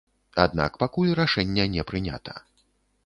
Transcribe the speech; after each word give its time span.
Аднак 0.43 0.79
пакуль 0.83 1.13
рашэння 1.21 1.67
не 1.75 1.87
прынята. 1.93 2.33